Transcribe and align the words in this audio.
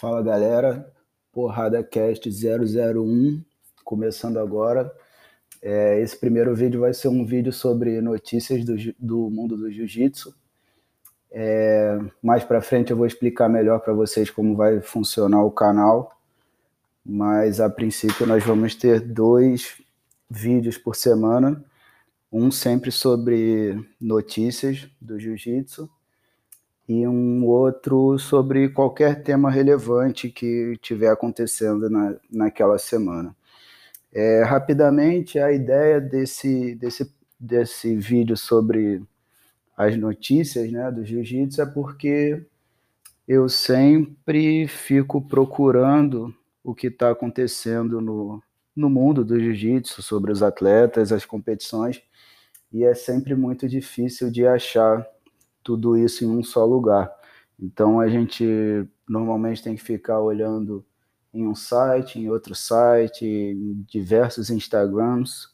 Fala 0.00 0.22
galera, 0.22 0.90
Porrada 1.30 1.84
Cast 1.84 2.26
001, 2.26 3.44
começando 3.84 4.38
agora. 4.38 4.90
É, 5.60 6.00
esse 6.00 6.16
primeiro 6.16 6.54
vídeo 6.54 6.80
vai 6.80 6.94
ser 6.94 7.08
um 7.08 7.22
vídeo 7.22 7.52
sobre 7.52 8.00
notícias 8.00 8.64
do, 8.64 8.76
do 8.98 9.28
mundo 9.28 9.58
do 9.58 9.70
jiu-jitsu. 9.70 10.34
É, 11.30 11.98
mais 12.22 12.42
para 12.42 12.62
frente 12.62 12.90
eu 12.90 12.96
vou 12.96 13.04
explicar 13.04 13.50
melhor 13.50 13.78
para 13.80 13.92
vocês 13.92 14.30
como 14.30 14.56
vai 14.56 14.80
funcionar 14.80 15.44
o 15.44 15.50
canal, 15.50 16.18
mas 17.04 17.60
a 17.60 17.68
princípio 17.68 18.26
nós 18.26 18.42
vamos 18.42 18.74
ter 18.74 19.00
dois 19.00 19.82
vídeos 20.30 20.78
por 20.78 20.96
semana, 20.96 21.62
um 22.32 22.50
sempre 22.50 22.90
sobre 22.90 23.78
notícias 24.00 24.88
do 24.98 25.20
jiu-jitsu 25.20 25.90
e 26.90 27.06
um 27.06 27.46
outro 27.46 28.18
sobre 28.18 28.68
qualquer 28.68 29.22
tema 29.22 29.48
relevante 29.48 30.28
que 30.28 30.72
estiver 30.72 31.12
acontecendo 31.12 31.88
na, 31.88 32.16
naquela 32.28 32.80
semana. 32.80 33.32
É, 34.12 34.42
rapidamente, 34.42 35.38
a 35.38 35.52
ideia 35.52 36.00
desse, 36.00 36.74
desse, 36.74 37.14
desse 37.38 37.94
vídeo 37.94 38.36
sobre 38.36 39.00
as 39.76 39.96
notícias 39.96 40.72
né, 40.72 40.90
do 40.90 41.04
jiu-jitsu 41.04 41.62
é 41.62 41.66
porque 41.66 42.44
eu 43.28 43.48
sempre 43.48 44.66
fico 44.66 45.22
procurando 45.22 46.34
o 46.64 46.74
que 46.74 46.88
está 46.88 47.12
acontecendo 47.12 48.00
no, 48.00 48.42
no 48.74 48.90
mundo 48.90 49.24
do 49.24 49.38
jiu-jitsu, 49.38 50.02
sobre 50.02 50.32
os 50.32 50.42
atletas, 50.42 51.12
as 51.12 51.24
competições, 51.24 52.02
e 52.72 52.82
é 52.82 52.94
sempre 52.94 53.36
muito 53.36 53.68
difícil 53.68 54.28
de 54.28 54.44
achar 54.44 55.06
tudo 55.62 55.96
isso 55.96 56.24
em 56.24 56.28
um 56.28 56.42
só 56.42 56.64
lugar. 56.64 57.10
Então 57.58 58.00
a 58.00 58.08
gente 58.08 58.44
normalmente 59.08 59.62
tem 59.62 59.74
que 59.74 59.82
ficar 59.82 60.20
olhando 60.20 60.84
em 61.32 61.46
um 61.46 61.54
site, 61.54 62.18
em 62.18 62.28
outro 62.28 62.54
site, 62.54 63.24
em 63.24 63.84
diversos 63.88 64.50
Instagrams, 64.50 65.48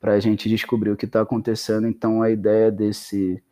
para 0.00 0.12
a 0.14 0.20
gente 0.20 0.48
descobrir 0.48 0.90
o 0.90 0.96
que 0.96 1.06
está 1.06 1.22
acontecendo. 1.22 1.86
Então 1.86 2.22
a 2.22 2.30
ideia 2.30 2.70
desse 2.70 3.42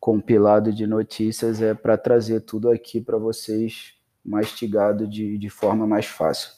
compilado 0.00 0.72
de 0.72 0.86
notícias 0.86 1.62
é 1.62 1.72
para 1.72 1.96
trazer 1.96 2.40
tudo 2.40 2.70
aqui 2.70 3.00
para 3.00 3.16
vocês 3.16 3.94
mastigado 4.24 5.06
de, 5.06 5.38
de 5.38 5.48
forma 5.48 5.86
mais 5.86 6.06
fácil. 6.06 6.50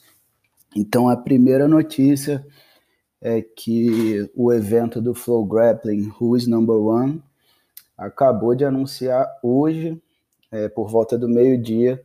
Então 0.75 1.07
a 1.07 1.15
primeira 1.15 1.67
notícia 1.67 2.45
é 3.21 3.41
que 3.41 4.29
o 4.35 4.51
evento 4.51 5.01
do 5.01 5.13
Flow 5.13 5.45
Grappling 5.45 6.11
Who 6.19 6.35
is 6.35 6.45
Number 6.47 6.75
One 6.75 7.23
acabou 7.97 8.53
de 8.53 8.63
anunciar 8.63 9.27
hoje, 9.41 10.01
é, 10.51 10.69
por 10.69 10.87
volta 10.87 11.17
do 11.17 11.27
meio-dia, 11.27 12.01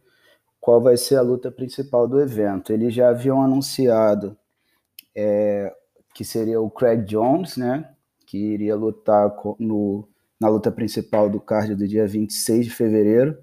qual 0.60 0.80
vai 0.80 0.96
ser 0.96 1.16
a 1.16 1.22
luta 1.22 1.50
principal 1.50 2.08
do 2.08 2.20
evento. 2.20 2.72
Eles 2.72 2.94
já 2.94 3.10
haviam 3.10 3.42
anunciado 3.42 4.36
é, 5.14 5.74
que 6.14 6.24
seria 6.24 6.60
o 6.60 6.70
Craig 6.70 7.04
Jones, 7.04 7.56
né, 7.56 7.90
que 8.26 8.38
iria 8.38 8.74
lutar 8.76 9.34
no, 9.58 10.08
na 10.40 10.48
luta 10.48 10.70
principal 10.70 11.28
do 11.28 11.40
card 11.40 11.74
do 11.74 11.86
dia 11.86 12.06
26 12.06 12.66
de 12.66 12.70
fevereiro, 12.70 13.38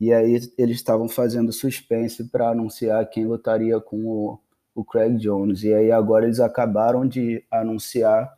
e 0.00 0.12
aí 0.12 0.40
eles 0.58 0.76
estavam 0.76 1.08
fazendo 1.08 1.52
suspense 1.52 2.24
para 2.24 2.50
anunciar 2.50 3.08
quem 3.08 3.26
lutaria 3.26 3.80
com 3.80 4.04
o, 4.06 4.40
o 4.74 4.84
Craig 4.84 5.16
Jones, 5.16 5.62
e 5.62 5.72
aí 5.72 5.92
agora 5.92 6.24
eles 6.24 6.40
acabaram 6.40 7.06
de 7.06 7.44
anunciar 7.50 8.32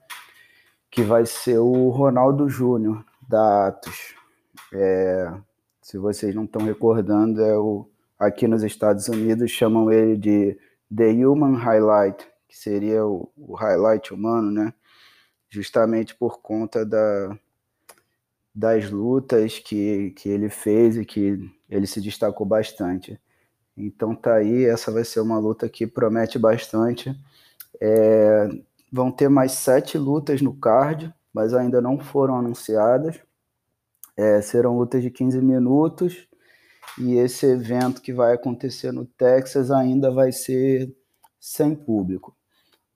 que 0.91 1.02
vai 1.02 1.26
ser 1.26 1.58
o 1.58 1.88
Ronaldo 1.91 2.48
Júnior, 2.48 3.04
da 3.28 3.69
Atos. 3.69 4.14
É, 4.72 5.32
se 5.80 5.98
vocês 5.98 6.34
não 6.34 6.44
estão 6.44 6.64
recordando, 6.64 7.42
é 7.42 7.56
o, 7.56 7.88
aqui 8.19 8.46
nos 8.46 8.62
Estados 8.62 9.08
Unidos 9.08 9.50
chamam 9.50 9.91
ele 9.91 10.16
de 10.16 10.58
The 10.94 11.10
Human 11.27 11.56
Highlight, 11.56 12.27
que 12.48 12.56
seria 12.56 13.06
o, 13.06 13.30
o 13.36 13.54
highlight 13.54 14.12
humano, 14.12 14.50
né? 14.50 14.74
Justamente 15.48 16.14
por 16.14 16.41
conta 16.41 16.84
da, 16.84 17.38
das 18.54 18.91
lutas 18.91 19.58
que, 19.58 20.10
que 20.12 20.28
ele 20.28 20.48
fez 20.48 20.97
e 20.97 21.04
que 21.04 21.38
ele 21.69 21.87
se 21.87 22.00
destacou 22.00 22.47
bastante. 22.47 23.20
Então 23.76 24.14
tá 24.14 24.34
aí, 24.37 24.64
essa 24.64 24.91
vai 24.91 25.04
ser 25.04 25.20
uma 25.20 25.38
luta 25.38 25.69
que 25.69 25.87
promete 25.87 26.38
bastante. 26.38 27.14
É, 27.81 28.48
vão 28.91 29.12
ter 29.12 29.28
mais 29.28 29.53
sete 29.53 29.98
lutas 29.98 30.41
no 30.41 30.54
card, 30.54 31.14
mas 31.36 31.52
ainda 31.52 31.82
não 31.82 31.98
foram 31.98 32.38
anunciadas. 32.38 33.20
É, 34.16 34.41
serão 34.41 34.78
lutas 34.78 35.02
de 35.02 35.10
15 35.10 35.42
minutos 35.42 36.26
e 36.98 37.16
esse 37.16 37.44
evento 37.44 38.00
que 38.00 38.10
vai 38.10 38.32
acontecer 38.32 38.91
no 38.91 39.04
Texas 39.04 39.70
ainda 39.70 40.10
vai 40.10 40.32
ser 40.32 40.96
sem 41.38 41.75
público. 41.75 42.34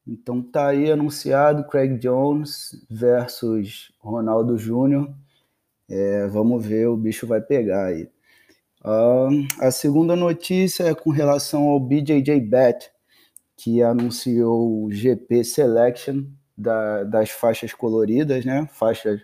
Então 0.06 0.40
tá 0.40 0.68
aí 0.68 0.90
anunciado 0.90 1.68
Craig 1.68 1.98
Jones 1.98 2.82
versus 2.88 3.92
Ronaldo 3.98 4.56
Júnior. 4.56 5.14
É, 5.86 6.26
vamos 6.28 6.64
ver, 6.64 6.88
o 6.88 6.96
bicho 6.96 7.26
vai 7.26 7.42
pegar 7.42 7.88
aí. 7.88 8.08
Uh, 8.82 9.46
a 9.60 9.70
segunda 9.70 10.16
notícia 10.16 10.84
é 10.84 10.94
com 10.94 11.10
relação 11.10 11.64
ao 11.64 11.78
BJJ 11.78 12.40
Bet, 12.40 12.90
que 13.54 13.82
anunciou 13.82 14.84
o 14.84 14.90
GP 14.90 15.44
Selection 15.44 16.24
da, 16.60 17.04
das 17.04 17.30
faixas 17.30 17.72
coloridas, 17.72 18.44
né? 18.44 18.68
Faixas 18.72 19.20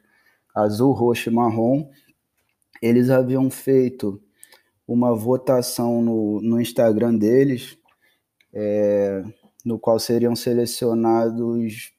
azul, 0.55 0.93
roxo 0.93 1.29
e 1.29 1.33
marrom. 1.33 1.91
Eles 2.81 3.11
haviam 3.11 3.51
feito 3.51 4.21
uma 4.87 5.15
votação 5.15 6.03
no, 6.03 6.41
no 6.41 6.61
Instagram 6.61 7.17
deles, 7.17 7.79
é, 8.53 9.23
no 9.65 9.79
qual 9.79 9.99
seriam 9.99 10.35
selecionados 10.37 11.93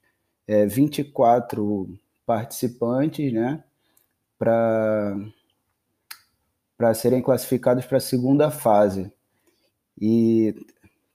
é, 0.48 0.66
24 0.66 1.88
participantes, 2.26 3.32
né? 3.32 3.64
Para 4.38 5.18
para 6.78 6.94
serem 6.94 7.24
classificados 7.24 7.88
para 7.88 7.98
a 7.98 8.00
segunda 8.00 8.52
fase, 8.52 9.12
e 10.00 10.54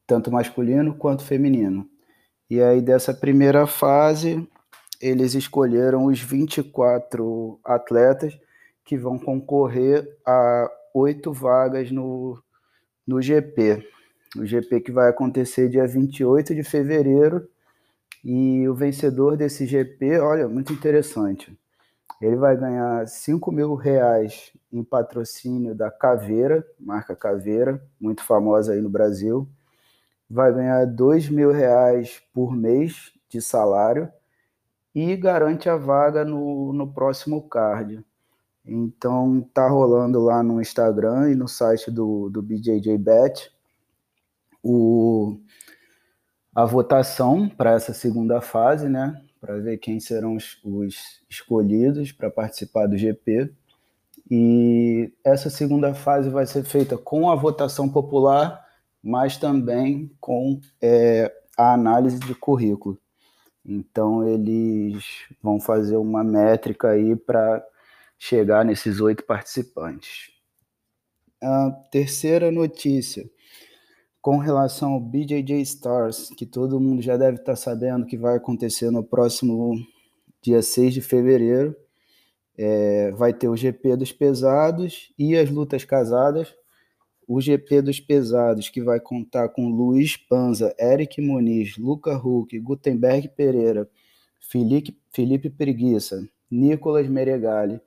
tanto 0.08 0.30
masculino 0.30 0.96
quanto 0.96 1.22
feminino. 1.22 1.88
E 2.52 2.60
aí, 2.60 2.82
dessa 2.82 3.14
primeira 3.14 3.66
fase, 3.66 4.46
eles 5.00 5.34
escolheram 5.34 6.04
os 6.04 6.20
24 6.20 7.58
atletas 7.64 8.38
que 8.84 8.94
vão 8.94 9.18
concorrer 9.18 10.18
a 10.22 10.70
oito 10.92 11.32
vagas 11.32 11.90
no, 11.90 12.38
no 13.06 13.22
GP. 13.22 13.88
O 14.36 14.44
GP 14.44 14.82
que 14.82 14.92
vai 14.92 15.08
acontecer 15.08 15.70
dia 15.70 15.86
28 15.86 16.54
de 16.54 16.62
fevereiro. 16.62 17.48
E 18.22 18.68
o 18.68 18.74
vencedor 18.74 19.34
desse 19.34 19.64
GP, 19.64 20.18
olha, 20.18 20.46
muito 20.46 20.74
interessante. 20.74 21.58
Ele 22.20 22.36
vai 22.36 22.54
ganhar 22.54 23.08
5 23.08 23.50
mil 23.50 23.74
reais 23.76 24.52
em 24.70 24.84
patrocínio 24.84 25.74
da 25.74 25.90
Caveira, 25.90 26.62
marca 26.78 27.16
Caveira, 27.16 27.82
muito 27.98 28.22
famosa 28.22 28.74
aí 28.74 28.80
no 28.82 28.90
Brasil 28.90 29.48
vai 30.32 30.50
ganhar 30.50 30.86
dois 30.86 31.28
mil 31.28 31.52
reais 31.52 32.22
por 32.32 32.56
mês 32.56 33.12
de 33.28 33.42
salário 33.42 34.10
e 34.94 35.14
garante 35.14 35.68
a 35.68 35.76
vaga 35.76 36.24
no, 36.24 36.72
no 36.72 36.90
próximo 36.90 37.42
card. 37.42 38.02
Então 38.64 39.46
tá 39.52 39.68
rolando 39.68 40.20
lá 40.20 40.42
no 40.42 40.58
Instagram 40.60 41.30
e 41.30 41.34
no 41.34 41.46
site 41.46 41.90
do, 41.90 42.30
do 42.30 42.40
BJJ 42.40 42.96
Bet 42.96 43.52
o, 44.62 45.38
a 46.54 46.64
votação 46.64 47.46
para 47.46 47.72
essa 47.72 47.92
segunda 47.92 48.40
fase, 48.40 48.88
né? 48.88 49.22
Para 49.38 49.58
ver 49.58 49.76
quem 49.78 50.00
serão 50.00 50.36
os, 50.36 50.58
os 50.64 51.20
escolhidos 51.28 52.10
para 52.10 52.30
participar 52.30 52.86
do 52.86 52.96
GP. 52.96 53.52
E 54.30 55.12
essa 55.22 55.50
segunda 55.50 55.92
fase 55.92 56.30
vai 56.30 56.46
ser 56.46 56.64
feita 56.64 56.96
com 56.96 57.30
a 57.30 57.34
votação 57.34 57.86
popular 57.86 58.61
mas 59.02 59.36
também 59.36 60.10
com 60.20 60.60
é, 60.80 61.32
a 61.56 61.74
análise 61.74 62.18
de 62.20 62.34
currículo. 62.34 62.98
Então, 63.64 64.26
eles 64.26 65.04
vão 65.42 65.60
fazer 65.60 65.96
uma 65.96 66.24
métrica 66.24 66.90
aí 66.90 67.14
para 67.14 67.64
chegar 68.18 68.64
nesses 68.64 69.00
oito 69.00 69.24
participantes. 69.24 70.30
A 71.42 71.70
terceira 71.90 72.50
notícia, 72.50 73.28
com 74.20 74.38
relação 74.38 74.92
ao 74.92 75.00
BJJ 75.00 75.60
Stars, 75.62 76.30
que 76.36 76.46
todo 76.46 76.80
mundo 76.80 77.02
já 77.02 77.16
deve 77.16 77.38
estar 77.38 77.56
sabendo 77.56 78.06
que 78.06 78.16
vai 78.16 78.36
acontecer 78.36 78.90
no 78.90 79.02
próximo 79.02 79.74
dia 80.40 80.62
6 80.62 80.94
de 80.94 81.00
fevereiro. 81.00 81.76
É, 82.56 83.10
vai 83.12 83.32
ter 83.32 83.48
o 83.48 83.56
GP 83.56 83.96
dos 83.96 84.12
pesados 84.12 85.12
e 85.18 85.36
as 85.36 85.50
lutas 85.50 85.84
casadas, 85.84 86.54
o 87.26 87.40
GP 87.40 87.82
dos 87.82 88.00
pesados, 88.00 88.68
que 88.68 88.82
vai 88.82 89.00
contar 89.00 89.48
com 89.48 89.68
Luiz 89.68 90.16
Panza, 90.16 90.74
Eric 90.78 91.20
Muniz, 91.20 91.76
Luca 91.76 92.16
Huck, 92.16 92.58
Gutenberg 92.58 93.28
Pereira, 93.28 93.88
Felipe, 94.40 94.96
Felipe 95.10 95.48
Preguiça, 95.48 96.28
Nicolas 96.50 97.08
Meregali, 97.08 97.80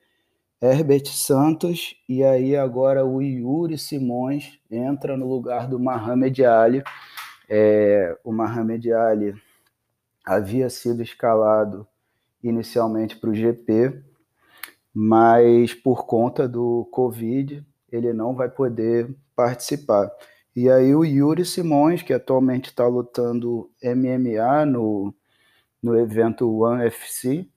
Herbert 0.61 1.07
Santos 1.07 1.95
e 2.07 2.23
aí 2.23 2.55
agora 2.55 3.05
o 3.05 3.21
Yuri 3.21 3.77
Simões 3.77 4.59
entra 4.71 5.15
no 5.15 5.27
lugar 5.27 5.67
do 5.67 5.77
Mohamed 5.77 6.43
Ali. 6.45 6.83
É, 7.47 8.17
o 8.23 8.31
Mohamed 8.31 8.91
Ali 8.91 9.35
havia 10.25 10.69
sido 10.69 11.03
escalado 11.03 11.87
inicialmente 12.41 13.15
para 13.15 13.29
o 13.29 13.35
GP, 13.35 14.01
mas 14.93 15.73
por 15.73 16.05
conta 16.05 16.47
do 16.47 16.87
Covid 16.91 17.63
ele 17.95 18.13
não 18.13 18.35
vai 18.35 18.49
poder 18.49 19.13
participar. 19.35 20.11
E 20.55 20.69
aí 20.69 20.95
o 20.95 21.03
Yuri 21.03 21.45
Simões, 21.45 22.01
que 22.01 22.13
atualmente 22.13 22.69
está 22.69 22.87
lutando 22.87 23.69
MMA 23.83 24.65
no, 24.65 25.13
no 25.81 25.97
evento 25.97 26.49
One 26.61 26.85
FC, 26.85 27.47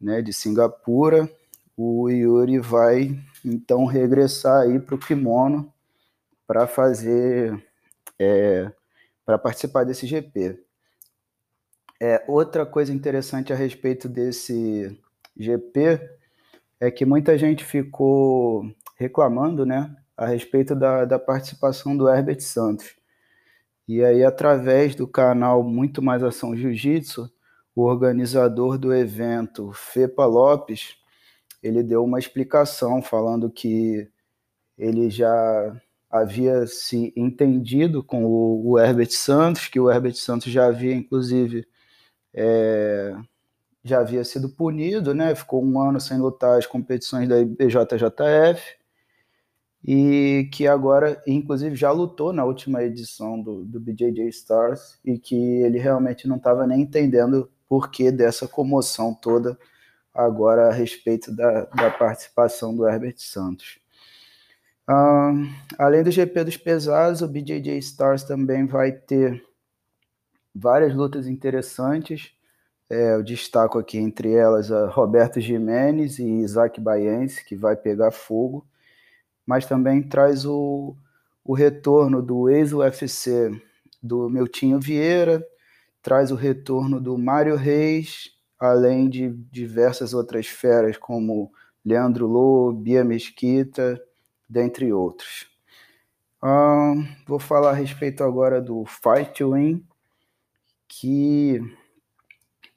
né, 0.00 0.22
de 0.22 0.32
Singapura, 0.32 1.28
o 1.76 2.08
Yuri 2.08 2.58
vai 2.58 3.18
então 3.44 3.84
regressar 3.84 4.62
aí 4.62 4.78
para 4.78 4.94
o 4.94 4.98
kimono 4.98 5.72
para 6.46 6.66
fazer 6.66 7.64
é, 8.18 8.70
para 9.24 9.38
participar 9.38 9.84
desse 9.84 10.06
GP. 10.06 10.58
É, 12.00 12.24
outra 12.28 12.64
coisa 12.64 12.92
interessante 12.92 13.52
a 13.52 13.56
respeito 13.56 14.08
desse 14.08 14.98
GP 15.36 16.00
é 16.80 16.90
que 16.90 17.04
muita 17.04 17.36
gente 17.36 17.64
ficou 17.64 18.64
reclamando, 18.98 19.64
né, 19.64 19.94
a 20.16 20.26
respeito 20.26 20.74
da, 20.74 21.04
da 21.04 21.18
participação 21.18 21.96
do 21.96 22.08
Herbert 22.08 22.40
Santos. 22.40 22.96
E 23.86 24.04
aí, 24.04 24.24
através 24.24 24.94
do 24.94 25.06
canal 25.06 25.62
Muito 25.62 26.02
Mais 26.02 26.22
Ação 26.22 26.54
Jiu-Jitsu, 26.54 27.30
o 27.74 27.84
organizador 27.84 28.76
do 28.76 28.92
evento, 28.92 29.72
Fepa 29.72 30.26
Lopes, 30.26 30.96
ele 31.62 31.82
deu 31.82 32.04
uma 32.04 32.18
explicação 32.18 33.00
falando 33.00 33.48
que 33.48 34.10
ele 34.76 35.08
já 35.08 35.80
havia 36.10 36.66
se 36.66 37.12
entendido 37.16 38.02
com 38.02 38.24
o, 38.24 38.70
o 38.70 38.78
Herbert 38.78 39.10
Santos, 39.12 39.68
que 39.68 39.78
o 39.78 39.90
Herbert 39.90 40.14
Santos 40.14 40.52
já 40.52 40.66
havia, 40.66 40.94
inclusive, 40.94 41.66
é, 42.34 43.14
já 43.84 44.00
havia 44.00 44.24
sido 44.24 44.48
punido, 44.48 45.14
né? 45.14 45.34
Ficou 45.34 45.64
um 45.64 45.80
ano 45.80 46.00
sem 46.00 46.18
lutar 46.18 46.58
as 46.58 46.66
competições 46.66 47.28
da 47.28 47.38
IBJJF 47.38 48.78
e 49.90 50.50
que 50.52 50.66
agora, 50.66 51.22
inclusive, 51.26 51.74
já 51.74 51.90
lutou 51.90 52.30
na 52.30 52.44
última 52.44 52.82
edição 52.82 53.40
do, 53.40 53.64
do 53.64 53.80
BJJ 53.80 54.28
Stars 54.28 54.98
e 55.02 55.18
que 55.18 55.34
ele 55.62 55.78
realmente 55.78 56.28
não 56.28 56.36
estava 56.36 56.66
nem 56.66 56.82
entendendo 56.82 57.50
por 57.66 57.90
que 57.90 58.12
dessa 58.12 58.46
comoção 58.46 59.14
toda 59.14 59.58
agora 60.12 60.68
a 60.68 60.72
respeito 60.74 61.34
da, 61.34 61.64
da 61.64 61.90
participação 61.90 62.76
do 62.76 62.86
Herbert 62.86 63.14
Santos. 63.16 63.78
Uh, 64.86 65.48
além 65.78 66.02
do 66.02 66.10
GP 66.10 66.44
dos 66.44 66.58
pesados, 66.58 67.22
o 67.22 67.28
BJJ 67.28 67.78
Stars 67.78 68.24
também 68.24 68.66
vai 68.66 68.92
ter 68.92 69.42
várias 70.54 70.94
lutas 70.94 71.26
interessantes. 71.26 72.30
É, 72.90 73.14
eu 73.14 73.22
destaco 73.22 73.78
aqui 73.78 73.96
entre 73.96 74.34
elas 74.34 74.70
a 74.70 74.86
Roberto 74.86 75.40
Jimenez 75.40 76.18
e 76.18 76.28
Isaac 76.42 76.78
Baiense, 76.78 77.42
que 77.42 77.56
vai 77.56 77.74
pegar 77.74 78.10
fogo 78.10 78.66
mas 79.48 79.64
também 79.64 80.02
traz 80.02 80.44
o, 80.44 80.94
o 81.42 81.54
retorno 81.54 82.20
do 82.20 82.50
ex-UFC 82.50 83.50
do 84.02 84.28
Meltinho 84.28 84.78
Vieira, 84.78 85.42
traz 86.02 86.30
o 86.30 86.34
retorno 86.34 87.00
do 87.00 87.16
Mário 87.16 87.56
Reis, 87.56 88.30
além 88.60 89.08
de 89.08 89.30
diversas 89.50 90.12
outras 90.12 90.46
feras 90.46 90.98
como 90.98 91.50
Leandro 91.82 92.26
Lô, 92.26 92.74
Bia 92.74 93.02
Mesquita, 93.02 93.98
dentre 94.46 94.92
outros. 94.92 95.46
vou 97.26 97.38
falar 97.38 97.70
a 97.70 97.74
respeito 97.74 98.22
agora 98.22 98.60
do 98.60 98.84
Fight 98.84 99.42
Win, 99.42 99.82
que 100.86 101.58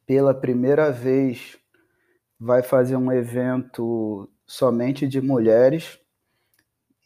pela 0.05 0.33
primeira 0.33 0.89
vez 0.89 1.57
vai 2.39 2.63
fazer 2.63 2.95
um 2.95 3.11
evento 3.11 4.29
somente 4.47 5.05
de 5.05 5.19
mulheres. 5.19 5.99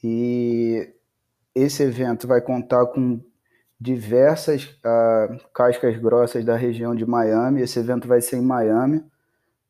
E 0.07 0.93
esse 1.55 1.81
evento 1.81 2.27
vai 2.27 2.39
contar 2.39 2.85
com 2.85 3.19
diversas 3.81 4.65
uh, 4.85 5.49
cascas 5.51 5.97
grossas 5.97 6.45
da 6.45 6.55
região 6.55 6.93
de 6.93 7.03
Miami. 7.03 7.63
Esse 7.63 7.79
evento 7.79 8.07
vai 8.07 8.21
ser 8.21 8.37
em 8.37 8.41
Miami, 8.43 9.03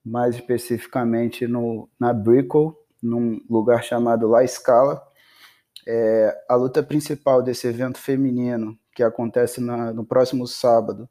mais 0.03 0.35
especificamente 0.35 1.47
no, 1.47 1.89
na 1.97 2.11
Brickell, 2.11 2.77
num 3.01 3.39
lugar 3.49 3.81
chamado 3.81 4.27
La 4.27 4.45
Scala. 4.45 5.01
É, 5.87 6.37
a 6.49 6.55
luta 6.55 6.83
principal 6.83 7.41
desse 7.41 7.67
evento 7.67 7.97
feminino, 7.97 8.77
que 8.93 9.03
acontece 9.03 9.61
na, 9.61 9.93
no 9.93 10.03
próximo 10.03 10.45
sábado, 10.45 11.07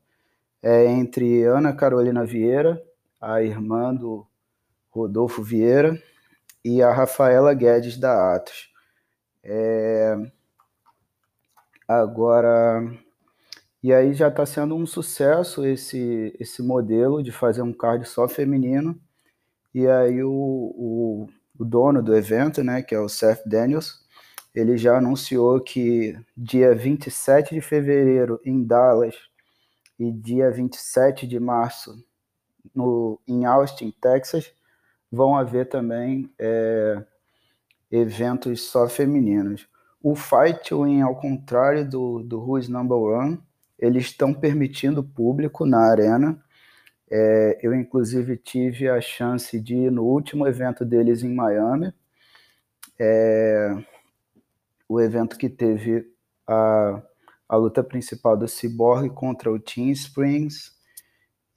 é 0.62 0.85
entre 0.85 1.44
Ana 1.44 1.73
Carolina 1.73 2.26
Vieira, 2.26 2.79
a 3.19 3.43
irmã 3.43 3.94
do 3.94 4.26
Rodolfo 4.91 5.43
Vieira, 5.43 5.99
e 6.62 6.82
a 6.82 6.93
Rafaela 6.93 7.55
Guedes 7.55 7.97
da 7.97 8.35
Atos. 8.35 8.74
É... 9.44 10.17
Agora, 11.87 12.82
e 13.82 13.93
aí 13.93 14.14
já 14.14 14.29
está 14.29 14.46
sendo 14.46 14.75
um 14.75 14.87
sucesso 14.87 15.67
esse, 15.67 16.35
esse 16.41 16.62
modelo 16.62 17.23
de 17.23 17.31
fazer 17.31 17.61
um 17.61 17.73
card 17.73 18.08
só 18.08 18.26
feminino. 18.26 18.99
E 19.75 19.87
aí 19.87 20.23
o, 20.23 20.31
o, 20.31 21.29
o 21.58 21.64
dono 21.64 22.02
do 22.02 22.17
evento, 22.17 22.64
né, 22.64 22.82
que 22.82 22.94
é 22.94 22.99
o 22.99 23.08
Seth 23.08 23.43
Daniels, 23.44 24.02
ele 24.55 24.79
já 24.79 24.96
anunciou 24.96 25.61
que 25.61 26.19
dia 26.37 26.75
27 26.75 27.55
de 27.55 27.61
fevereiro 27.61 28.40
em 28.44 28.64
Dallas 28.64 29.17
e 29.99 30.11
dia 30.11 30.50
27 30.50 31.26
de 31.26 31.38
março 31.38 31.94
no, 32.75 33.20
em 33.29 33.44
Austin, 33.44 33.93
Texas, 34.00 34.50
vão 35.11 35.37
haver 35.37 35.69
também 35.69 36.32
é, 36.38 37.05
eventos 37.94 38.62
só 38.62 38.88
femininos. 38.88 39.69
O 40.02 40.14
Fight 40.14 40.75
Win, 40.75 41.00
ao 41.00 41.17
contrário 41.17 41.88
do, 41.88 42.23
do 42.23 42.41
Who's 42.41 42.69
Number 42.69 42.99
One, 42.99 43.41
eles 43.79 44.05
estão 44.05 44.35
permitindo 44.35 45.02
público 45.02 45.64
na 45.64 45.91
arena. 45.91 46.38
É, 47.11 47.61
eu, 47.62 47.75
inclusive, 47.75 48.37
tive 48.37 48.88
a 48.88 49.00
chance 49.00 49.58
de 49.61 49.76
ir 49.76 49.93
no 49.93 50.05
último 50.05 50.46
evento 50.46 50.85
deles 50.85 51.23
em 51.23 51.32
Miami, 51.32 51.93
é, 52.99 53.76
o 54.88 55.00
evento 55.00 55.37
que 55.37 55.49
teve 55.49 56.06
a, 56.47 57.02
a 57.49 57.57
luta 57.57 57.83
principal 57.83 58.37
do 58.37 58.49
Cyborg 58.49 59.11
contra 59.11 59.52
o 59.52 59.59
Team 59.59 59.90
Springs, 59.90 60.73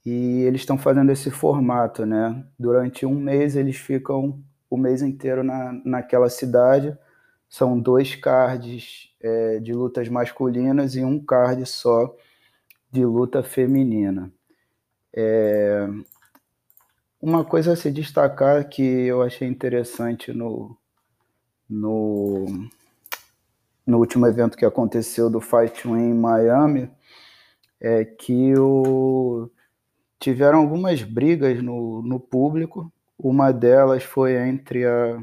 e 0.06 0.44
eles 0.44 0.62
estão 0.62 0.78
fazendo 0.78 1.12
esse 1.12 1.30
formato, 1.30 2.06
né? 2.06 2.46
Durante 2.58 3.06
um 3.06 3.20
mês 3.20 3.56
eles 3.56 3.76
ficam 3.76 4.42
o 4.70 4.78
mês 4.78 5.02
inteiro 5.02 5.44
na, 5.44 5.74
naquela 5.84 6.30
cidade. 6.30 6.98
São 7.50 7.80
dois 7.80 8.16
cards 8.16 9.14
é, 9.22 9.60
de 9.60 9.74
lutas 9.74 10.10
masculinas 10.10 10.96
e 10.96 11.04
um 11.04 11.24
card 11.24 11.66
só 11.66 12.16
de 12.92 13.06
luta 13.06 13.44
feminina. 13.44 14.32
É, 15.14 15.88
uma 17.22 17.44
coisa 17.44 17.74
a 17.74 17.76
se 17.76 17.92
destacar 17.92 18.68
que 18.70 18.82
eu 18.82 19.22
achei 19.22 19.48
interessante 19.48 20.32
no, 20.32 20.78
no, 21.70 22.46
no 23.86 23.98
último 23.98 24.28
evento 24.28 24.58
que 24.58 24.66
aconteceu 24.66 25.30
do 25.30 25.42
Fight 25.42 25.88
Win 25.88 26.12
em 26.12 26.14
Miami 26.14 26.92
é 27.80 28.04
que 28.04 28.54
o, 28.58 29.50
tiveram 30.20 30.60
algumas 30.60 31.02
brigas 31.04 31.62
no, 31.62 32.02
no 32.02 32.20
público 32.20 32.92
uma 33.18 33.52
delas 33.52 34.04
foi 34.04 34.36
entre 34.36 34.86
a. 34.86 35.22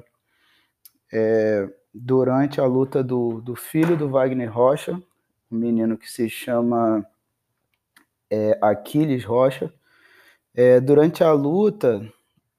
É, 1.12 1.68
durante 1.92 2.60
a 2.60 2.66
luta 2.66 3.02
do, 3.04 3.40
do 3.40 3.54
filho 3.54 3.96
do 3.96 4.08
Wagner 4.08 4.52
Rocha, 4.52 5.00
um 5.50 5.56
menino 5.56 5.96
que 5.96 6.10
se 6.10 6.28
chama 6.28 7.06
é, 8.28 8.58
Aquiles 8.60 9.24
Rocha. 9.24 9.72
É, 10.52 10.80
durante 10.80 11.22
a 11.22 11.32
luta, 11.32 12.04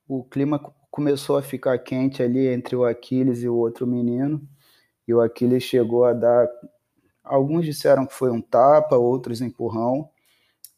o 0.08 0.24
clima 0.24 0.60
começou 0.90 1.38
a 1.38 1.42
ficar 1.42 1.78
quente 1.80 2.24
ali 2.24 2.48
entre 2.48 2.76
o 2.76 2.86
Aquiles 2.86 3.44
e 3.44 3.50
o 3.50 3.56
outro 3.56 3.86
menino, 3.86 4.42
e 5.06 5.14
o 5.14 5.20
Aquiles 5.20 5.64
chegou 5.64 6.06
a 6.06 6.14
dar. 6.14 6.48
Alguns 7.24 7.66
disseram 7.66 8.06
que 8.06 8.14
foi 8.14 8.32
um 8.32 8.42
tapa, 8.42 8.96
outros 8.96 9.42
empurrão, 9.42 10.10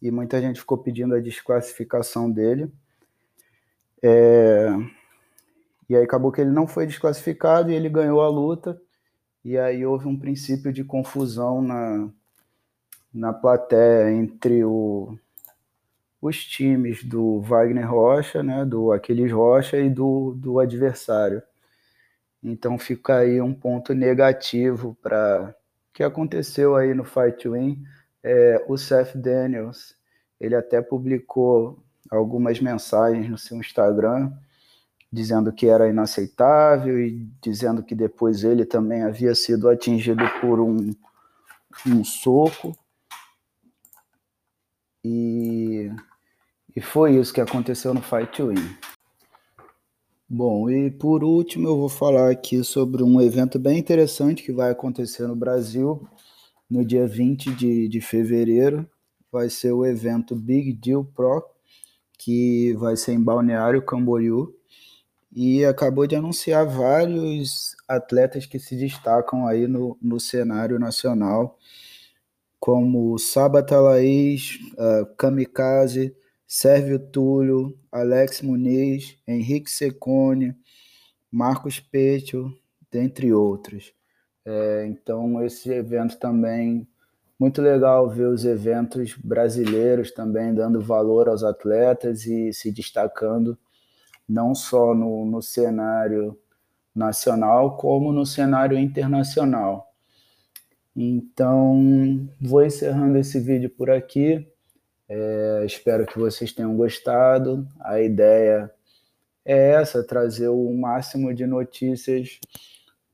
e 0.01 0.09
muita 0.09 0.41
gente 0.41 0.59
ficou 0.59 0.77
pedindo 0.77 1.13
a 1.13 1.19
desclassificação 1.19 2.31
dele. 2.31 2.71
É... 4.03 4.67
E 5.89 5.95
aí 5.95 6.03
acabou 6.03 6.31
que 6.31 6.41
ele 6.41 6.51
não 6.51 6.67
foi 6.67 6.85
desclassificado 6.85 7.71
e 7.71 7.75
ele 7.75 7.89
ganhou 7.89 8.21
a 8.21 8.29
luta. 8.29 8.79
E 9.43 9.57
aí 9.57 9.85
houve 9.85 10.07
um 10.07 10.19
princípio 10.19 10.73
de 10.73 10.83
confusão 10.83 11.61
na, 11.61 12.09
na 13.13 13.33
plateia 13.33 14.11
entre 14.11 14.65
o, 14.65 15.17
os 16.21 16.43
times 16.43 17.03
do 17.03 17.39
Wagner 17.41 17.89
Rocha, 17.89 18.43
né, 18.43 18.65
do 18.65 18.91
Aquiles 18.91 19.31
Rocha 19.31 19.77
e 19.77 19.89
do, 19.89 20.33
do 20.35 20.59
adversário. 20.59 21.41
Então 22.43 22.77
fica 22.77 23.19
aí 23.19 23.41
um 23.41 23.53
ponto 23.53 23.93
negativo 23.93 24.97
para 25.01 25.55
que 25.93 26.03
aconteceu 26.03 26.75
aí 26.75 26.93
no 26.93 27.03
Fight 27.03 27.47
Win. 27.47 27.83
É, 28.23 28.63
o 28.67 28.77
Seth 28.77 29.15
Daniels, 29.15 29.95
ele 30.39 30.55
até 30.55 30.81
publicou 30.81 31.81
algumas 32.09 32.59
mensagens 32.59 33.29
no 33.29 33.37
seu 33.37 33.57
Instagram 33.57 34.31
dizendo 35.11 35.53
que 35.53 35.67
era 35.67 35.89
inaceitável 35.89 36.99
e 36.99 37.27
dizendo 37.41 37.83
que 37.83 37.95
depois 37.95 38.43
ele 38.43 38.65
também 38.65 39.03
havia 39.03 39.33
sido 39.33 39.69
atingido 39.69 40.23
por 40.41 40.59
um, 40.59 40.93
um 41.85 42.03
soco. 42.03 42.77
E, 45.03 45.89
e 46.75 46.81
foi 46.81 47.15
isso 47.15 47.33
que 47.33 47.41
aconteceu 47.41 47.93
no 47.93 48.01
Fight 48.01 48.41
Win. 48.41 48.77
Bom, 50.29 50.69
e 50.69 50.91
por 50.91 51.23
último 51.23 51.69
eu 51.69 51.77
vou 51.77 51.87
falar 51.87 52.29
aqui 52.29 52.61
sobre 52.61 53.01
um 53.01 53.21
evento 53.21 53.57
bem 53.57 53.79
interessante 53.79 54.43
que 54.43 54.51
vai 54.51 54.71
acontecer 54.71 55.25
no 55.25 55.35
Brasil 55.37 56.05
no 56.69 56.83
dia 56.83 57.07
20 57.07 57.55
de, 57.55 57.87
de 57.87 58.01
fevereiro. 58.01 58.85
Vai 59.31 59.49
ser 59.49 59.71
o 59.71 59.85
evento 59.85 60.35
Big 60.35 60.73
Deal 60.73 61.05
Pro, 61.05 61.45
que 62.17 62.73
vai 62.73 62.97
ser 62.97 63.13
em 63.13 63.23
Balneário 63.23 63.81
Camboriú. 63.81 64.53
E 65.31 65.63
acabou 65.65 66.07
de 66.07 66.15
anunciar 66.15 66.65
vários 66.65 67.75
atletas 67.87 68.45
que 68.45 68.59
se 68.59 68.75
destacam 68.75 69.45
aí 69.45 69.67
no, 69.67 69.97
no 70.01 70.19
cenário 70.19 70.79
nacional 70.79 71.57
como 72.59 73.17
Sabata 73.17 73.79
Laís, 73.79 74.59
uh, 74.73 75.05
Kamikaze, 75.15 76.15
Sérvio 76.47 76.99
Túlio, 76.99 77.77
Alex 77.91 78.41
Muniz, 78.41 79.17
Henrique 79.27 79.69
Secone, 79.69 80.55
Marcos 81.31 81.79
Petio, 81.79 82.53
dentre 82.91 83.33
outros. 83.33 83.93
É, 84.45 84.85
então, 84.87 85.43
esse 85.45 85.69
evento 85.69 86.17
também, 86.17 86.87
muito 87.39 87.61
legal 87.61 88.09
ver 88.09 88.27
os 88.27 88.45
eventos 88.45 89.15
brasileiros 89.15 90.11
também 90.11 90.53
dando 90.53 90.81
valor 90.81 91.29
aos 91.29 91.43
atletas 91.43 92.25
e 92.25 92.51
se 92.51 92.71
destacando, 92.71 93.57
não 94.27 94.55
só 94.55 94.95
no, 94.95 95.25
no 95.25 95.41
cenário 95.41 96.37
nacional, 96.95 97.77
como 97.77 98.11
no 98.11 98.25
cenário 98.25 98.77
internacional. 98.77 99.93
Então, 100.95 102.27
vou 102.41 102.65
encerrando 102.65 103.19
esse 103.19 103.39
vídeo 103.39 103.69
por 103.69 103.91
aqui. 103.91 104.47
É, 105.07 105.63
espero 105.63 106.07
que 106.07 106.17
vocês 106.17 106.51
tenham 106.51 106.75
gostado. 106.75 107.67
A 107.79 108.01
ideia 108.01 108.73
é 109.45 109.73
essa: 109.73 110.03
trazer 110.03 110.47
o 110.47 110.73
máximo 110.73 111.31
de 111.35 111.45
notícias 111.45 112.39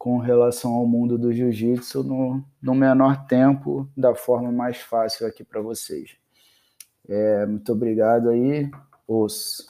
com 0.04 0.18
relação 0.18 0.74
ao 0.74 0.86
mundo 0.86 1.18
do 1.18 1.32
jiu-jitsu 1.32 2.04
no, 2.04 2.44
no 2.62 2.76
menor 2.76 3.26
tempo, 3.26 3.90
da 3.96 4.14
forma 4.14 4.52
mais 4.52 4.76
fácil 4.76 5.26
aqui 5.26 5.46
para 5.46 5.62
vocês. 5.62 6.18
É, 7.08 7.46
muito 7.46 7.72
obrigado 7.72 8.30
aí. 8.30 8.70
Os 9.08 9.66